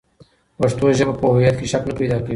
پښتو 0.57 0.85
ژبه 0.97 1.13
په 1.19 1.25
هویت 1.33 1.55
کې 1.59 1.65
شک 1.71 1.83
نه 1.89 1.93
پیدا 1.99 2.17
کوي. 2.23 2.29